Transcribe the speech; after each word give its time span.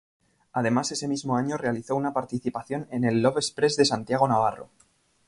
Además 0.53 0.91
ese 0.91 1.07
mismo 1.07 1.37
año 1.37 1.57
realizó 1.57 1.95
una 1.95 2.11
participación 2.11 2.87
en 2.89 3.03
el 3.03 3.21
Love 3.21 3.37
Express 3.37 3.75
de 3.75 3.85
Santiago 3.85 4.27
Navarro. 4.27 4.71